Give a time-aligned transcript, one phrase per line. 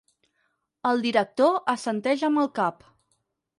[0.91, 2.83] El director assenteix am el cap.